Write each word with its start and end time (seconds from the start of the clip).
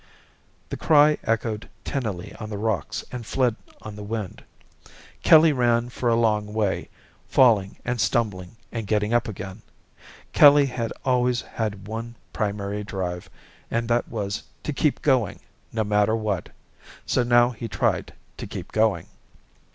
The 0.69 0.77
cry 0.77 1.19
echoed 1.25 1.69
tinnily 1.85 2.33
on 2.39 2.49
the 2.49 2.57
rocks 2.57 3.05
and 3.11 3.23
fled 3.23 3.55
on 3.83 3.95
the 3.95 4.01
wind. 4.01 4.43
Kelly 5.21 5.53
ran 5.53 5.89
for 5.89 6.09
a 6.09 6.15
long 6.15 6.53
way, 6.55 6.89
falling 7.27 7.75
and 7.85 8.01
stumbling 8.01 8.55
and 8.71 8.87
getting 8.87 9.13
up 9.13 9.27
again. 9.27 9.61
Kelly 10.33 10.65
had 10.65 10.91
always 11.05 11.41
had 11.41 11.87
one 11.87 12.15
primary 12.33 12.83
drive, 12.83 13.29
and 13.69 13.87
that 13.89 14.09
was 14.09 14.41
to 14.63 14.73
keep 14.73 15.03
going, 15.03 15.39
no 15.71 15.83
matter 15.83 16.15
what. 16.15 16.49
So 17.05 17.21
now 17.21 17.51
he 17.51 17.67
tried 17.67 18.11
to 18.37 18.47
keep 18.47 18.71
going. 18.71 19.05